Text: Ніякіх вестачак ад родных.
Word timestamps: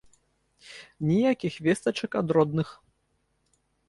Ніякіх 1.09 1.53
вестачак 1.67 2.11
ад 2.21 2.27
родных. 2.39 2.73